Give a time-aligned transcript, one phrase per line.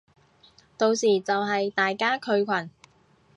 [0.79, 2.71] 到時就係大家退群